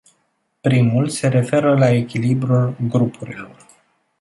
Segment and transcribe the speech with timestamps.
[0.61, 3.65] Primul se referă la echilibrul grupurilor.